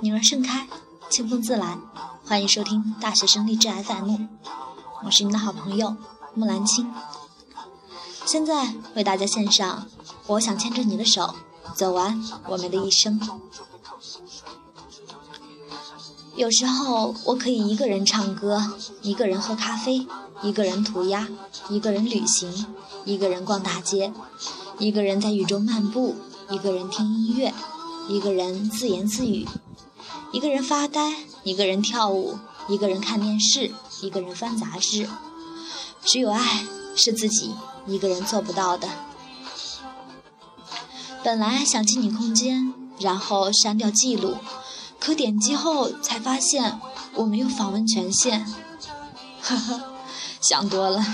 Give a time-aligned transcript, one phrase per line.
[0.00, 0.66] 女儿盛开，
[1.08, 1.78] 清风自来。
[2.26, 4.26] 欢迎收听大学生励志 FM，
[5.04, 5.96] 我是你的好朋友
[6.34, 6.92] 木兰青。
[8.26, 9.86] 现在为大家献上
[10.26, 11.34] 《我想牵着你的手，
[11.74, 13.20] 走完我们的一生》。
[16.34, 20.06] 有时候我可以一个人唱歌，一个人喝咖啡，
[20.42, 21.28] 一个人涂鸦，
[21.68, 22.66] 一个人旅行，
[23.04, 24.12] 一个人逛大街，
[24.78, 26.16] 一个人在雨中漫步，
[26.50, 27.54] 一个人听音乐，
[28.08, 29.46] 一个人自言自语。
[30.34, 35.08] 一个人发呆，一个人跳舞，一个人看电视，一个人翻杂志。
[36.04, 36.66] 只有爱
[36.96, 37.54] 是自己
[37.86, 38.88] 一个人做不到的。
[41.22, 44.38] 本来想进你空间，然后删掉记录，
[44.98, 46.80] 可点击后才发现
[47.14, 48.44] 我没有访问权限。
[49.40, 49.82] 呵呵，
[50.40, 51.06] 想多了。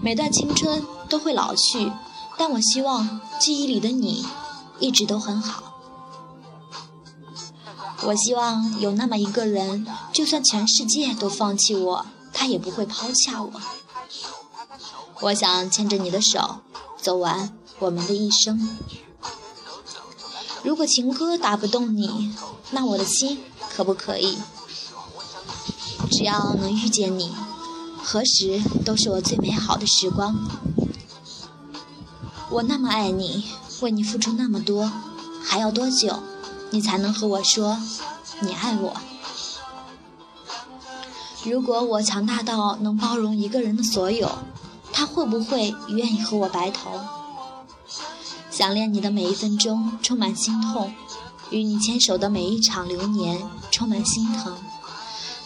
[0.00, 1.92] 每段青春都会老去，
[2.36, 4.26] 但我希望记忆里的你
[4.80, 5.71] 一直都很好。
[8.04, 13.52] 我希望有那么一个人，就算全世界都放弃我，他也不会抛下我。
[15.20, 16.60] 我想牵着你的手，
[17.00, 18.76] 走完我们的一生。
[20.64, 22.34] 如果情歌打不动你，
[22.72, 23.40] 那我的心
[23.72, 24.38] 可不可以？
[26.10, 27.32] 只要能遇见你，
[28.02, 30.36] 何时都是我最美好的时光。
[32.50, 33.44] 我那么爱你，
[33.80, 34.90] 为你付出那么多，
[35.44, 36.20] 还要多久？
[36.72, 37.78] 你才能和我说，
[38.40, 38.96] 你爱我。
[41.44, 44.30] 如果我强大到能包容一个人的所有，
[44.92, 46.98] 他会不会愿意和我白头？
[48.50, 50.94] 想念你的每一分钟充满心痛，
[51.50, 54.56] 与你牵手的每一场流年充满心疼。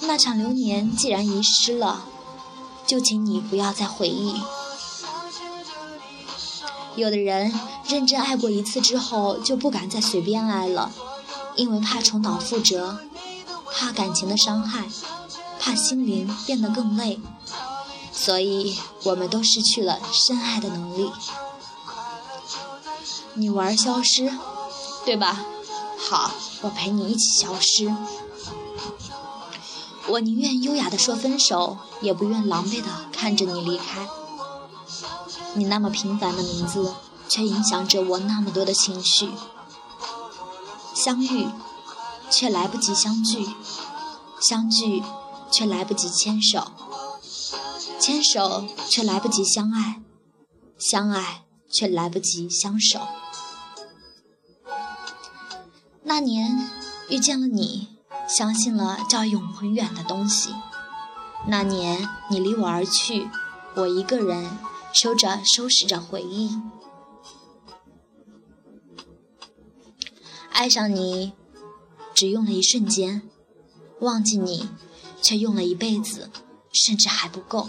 [0.00, 2.04] 那场流年既然遗失了，
[2.86, 4.40] 就请你不要再回忆。
[6.94, 7.52] 有的人
[7.88, 10.92] 认真爱过一次之后，就不敢再随便爱了。
[11.56, 12.98] 因为怕重蹈覆辙，
[13.72, 14.86] 怕感情的伤害，
[15.58, 17.20] 怕心灵变得更累，
[18.12, 21.10] 所以我们都失去了深爱的能力。
[23.34, 24.32] 你玩消失，
[25.04, 25.44] 对吧？
[25.98, 26.30] 好，
[26.62, 27.94] 我陪你一起消失。
[30.08, 34.06] 我宁愿优雅的说分手，也不愿狼狈的看着你离开。
[35.54, 36.94] 你那么平凡的名字，
[37.28, 39.30] 却影响着我那么多的情绪。
[41.06, 41.46] 相遇，
[42.28, 43.46] 却来不及相聚；
[44.40, 45.04] 相聚，
[45.52, 46.72] 却来不及牵手；
[48.00, 50.02] 牵手，却来不及相爱；
[50.76, 52.98] 相爱，却来不及相守。
[56.02, 56.68] 那年
[57.08, 57.86] 遇见了你，
[58.28, 60.56] 相信了叫永恒远的东西。
[61.46, 63.30] 那年你离我而去，
[63.76, 64.58] 我一个人
[64.92, 66.60] 收着收拾着回忆。
[70.56, 71.34] 爱上你，
[72.14, 73.20] 只用了一瞬间；
[74.00, 74.70] 忘记你，
[75.20, 76.30] 却用了一辈子，
[76.72, 77.68] 甚至还不够。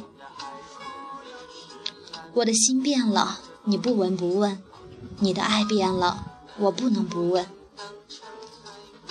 [2.36, 4.60] 我的心变了，你不闻不问；
[5.20, 7.46] 你的爱变了，我不能不问。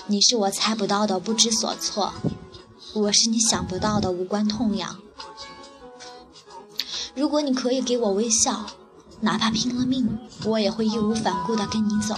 [0.06, 2.14] 你是我猜不到的不知所措，
[2.94, 4.96] 我是你想不到的无关痛痒。
[7.14, 8.64] 如果你可以给我微笑，
[9.20, 12.14] 哪怕拼了命，我也会义无反顾地跟你走。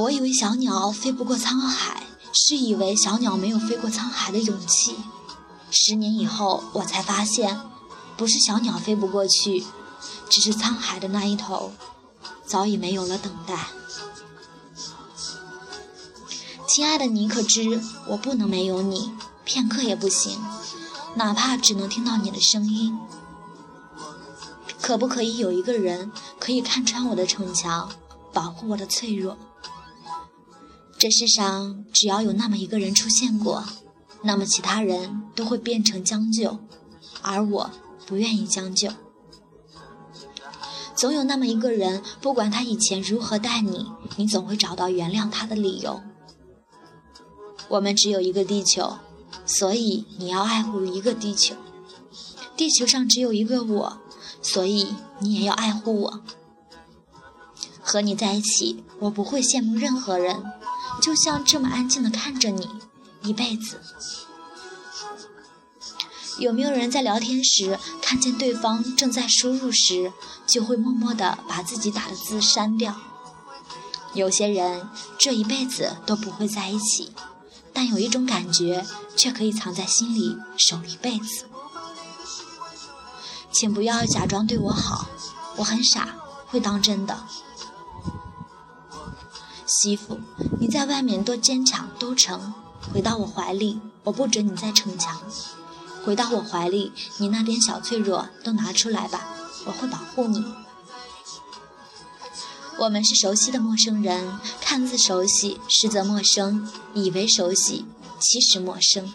[0.00, 4.96] 我以为小鸟飞不过沧海，是以为小鸟没有飞过沧海的勇气。
[5.70, 7.60] 十年以后，我才发现，
[8.16, 9.62] 不是小鸟飞不过去，
[10.30, 11.72] 只是沧海的那一头，
[12.46, 13.66] 早已没有了等待。
[16.66, 19.12] 亲爱的，你可知我不能没有你，
[19.44, 20.42] 片刻也不行，
[21.16, 22.98] 哪怕只能听到你的声音。
[24.80, 27.90] 可不可以有一个人，可以看穿我的逞强，
[28.32, 29.36] 保护我的脆弱？
[31.00, 33.64] 这世上只要有那么一个人出现过，
[34.20, 36.58] 那么其他人都会变成将就，
[37.22, 37.70] 而我
[38.04, 38.90] 不愿意将就。
[40.94, 46.02] 总有那么一个人，不管他以前如何待你，你总会找到原谅他的理由。
[47.70, 48.98] 我们只有一个地球，
[49.46, 51.54] 所以你要爱护一个地球。
[52.58, 53.98] 地球上只有一个我，
[54.42, 56.20] 所以你也要爱护我。
[57.80, 60.44] 和你在一起，我不会羡慕任何人。
[61.00, 62.68] 就像这么安静的看着你，
[63.22, 63.80] 一辈子。
[66.38, 70.12] 有没有人在聊天时看见对方正在输入时，
[70.46, 72.96] 就会默默的把自己打的字删掉？
[74.14, 74.88] 有些人
[75.18, 77.12] 这一辈子都不会在一起，
[77.72, 78.84] 但有一种感觉
[79.16, 81.46] 却可以藏在心里守一辈子。
[83.52, 85.08] 请不要假装对我好，
[85.56, 87.26] 我很傻，会当真的。
[89.82, 90.20] 媳妇，
[90.58, 92.52] 你在外面多坚强都成，
[92.92, 95.18] 回到我怀里，我不准你再逞强。
[96.04, 99.34] 回到我怀里，你那点小脆弱都拿出来吧，
[99.64, 100.44] 我会保护你。
[102.78, 107.86] 我们是熟悉的陌生人，看似熟悉，实则陌生；以为熟悉，
[108.18, 109.14] 其实陌生。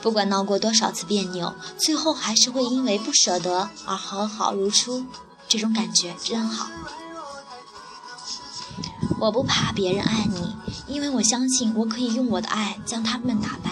[0.00, 5.04] 不管闹过多少次别扭，最后还是会因为不舍得而和好如初。
[5.48, 6.70] 这种感觉真好。
[9.20, 10.56] 我不怕别人爱你，
[10.88, 13.70] 因为我相信我可以用我的爱将他们打败。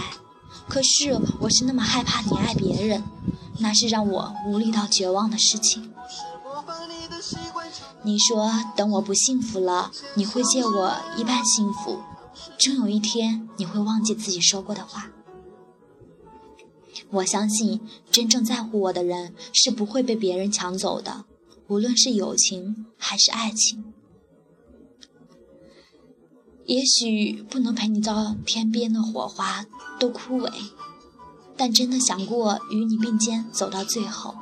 [0.68, 3.02] 可是我是那么害怕你爱别人，
[3.58, 5.90] 那是让我无力到绝望的事情。
[8.02, 12.00] 你说等我不幸福了，你会借我一半幸福，
[12.58, 15.08] 终有一天你会忘记自己说过的话。
[17.10, 17.80] 我相信
[18.10, 21.24] 真正在乎我的人是不会被别人抢走的，
[21.68, 23.94] 无论是友情还是爱情。
[26.68, 29.64] 也许不能陪你到天边的火花
[29.98, 30.52] 都枯萎，
[31.56, 34.34] 但真的想过与你并肩走到最后。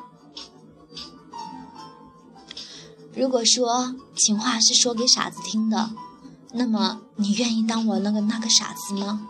[3.14, 5.92] 如果说情话是说给傻子听的，
[6.52, 9.28] 那么你愿意当我那个那个傻子吗？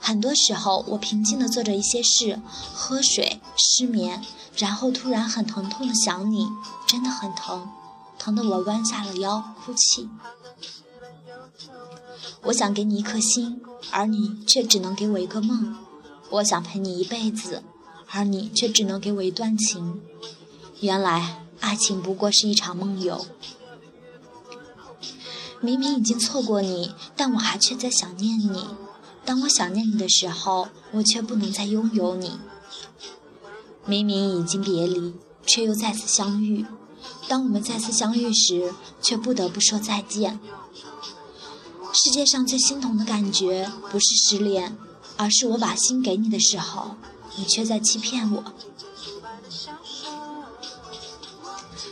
[0.00, 2.40] 很多时候，我平静地做着一些事，
[2.72, 4.24] 喝水、失眠，
[4.56, 6.48] 然后突然很疼痛的想你，
[6.86, 7.68] 真的很疼，
[8.18, 10.08] 疼得我弯下了腰哭泣。
[12.44, 15.74] 我想给你一颗心，而你却只能给我一个梦；
[16.30, 17.62] 我想陪你一辈子，
[18.10, 20.00] 而你却只能给我一段情。
[20.80, 23.26] 原来爱情不过是一场梦游。
[25.60, 28.66] 明明已经错过你，但我还却在想念你。
[29.24, 32.40] 当我想念你的时候，我却不能再拥有你。
[33.86, 35.14] 明明已经别离，
[35.46, 36.66] 却又再次相遇。
[37.28, 40.40] 当我们再次相遇时，却不得不说再见。
[41.92, 44.76] 世界上最心痛的感觉，不是失恋，
[45.16, 46.96] 而是我把心给你的时候，
[47.36, 48.44] 你却在欺骗我。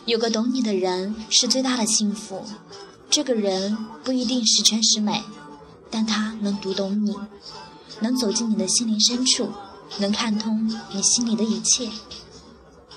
[0.07, 2.45] 有个懂你的人是最大的幸福，
[3.11, 5.23] 这个人不一定十全十美，
[5.91, 7.15] 但他能读懂你，
[8.01, 9.51] 能走进你的心灵深处，
[9.99, 11.91] 能看通你心里的一切。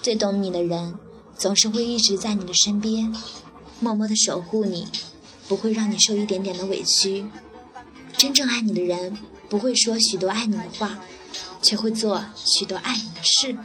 [0.02, 0.98] 最懂你的人，
[1.38, 3.14] 总是会一直在你的身边，
[3.82, 4.88] 默默的守护你。
[5.48, 7.30] 不会让你受一点点的委屈。
[8.18, 9.18] 真正爱你的人，
[9.50, 11.00] 不会说许多爱你的话，
[11.62, 13.58] 却会做许多爱你的事。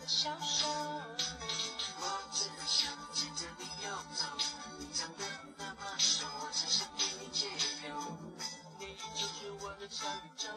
[0.00, 0.30] 的笑。
[2.00, 2.02] 我
[2.32, 4.24] 只想牵着你游走，
[4.78, 5.24] 你长得
[5.56, 7.48] 那么瘦，我只想给你解
[7.88, 7.94] 忧。
[8.78, 10.48] 你就是我的小宇宙，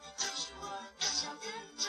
[0.00, 0.66] 你就是我
[0.98, 1.36] 的小宇
[1.78, 1.88] 宙。